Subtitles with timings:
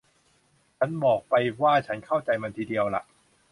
[0.77, 3.01] ฉันบอกไปว่าฉันเข้าใจมันดีทีเดียวล่ะ